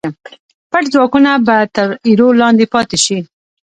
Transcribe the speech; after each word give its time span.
پټ 0.71 0.83
ځواکونه 0.93 1.31
به 1.45 1.57
تر 1.75 1.87
ایرو 2.07 2.27
لاندې 2.41 2.65
پاتې 2.73 2.97
شي. 3.05 3.17